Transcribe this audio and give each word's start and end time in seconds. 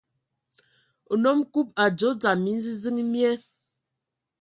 A 1.11 1.13
nnom 1.17 1.39
Kub 1.51 1.67
a 1.73 1.75
adzo 1.87 2.09
dzam 2.21 2.39
minziziŋ 2.43 2.97
mie, 3.11 3.31